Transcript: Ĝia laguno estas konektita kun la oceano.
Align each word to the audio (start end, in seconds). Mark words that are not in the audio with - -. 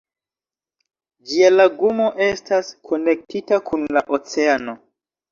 Ĝia 1.31 1.49
laguno 1.55 2.07
estas 2.27 2.71
konektita 2.91 3.59
kun 3.69 3.85
la 3.99 4.03
oceano. 4.19 4.75